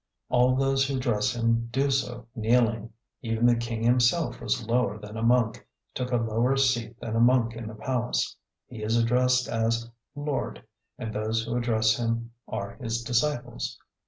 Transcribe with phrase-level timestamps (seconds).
[0.29, 2.91] All those who address him do so kneeling.
[3.21, 7.19] Even the king himself was lower than a monk, took a lower seat than a
[7.19, 8.35] monk in the palace.
[8.65, 10.65] He is addressed as 'Lord,'
[10.97, 13.77] and those who address him are his disciples.